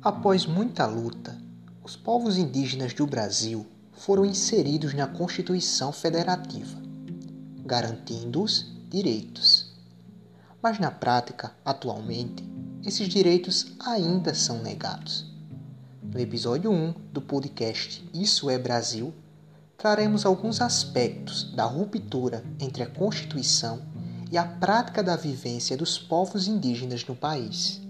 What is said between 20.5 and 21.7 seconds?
aspectos da